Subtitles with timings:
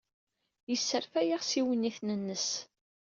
[0.69, 2.47] Yesserfay-aɣ s yiwenniten-nnes.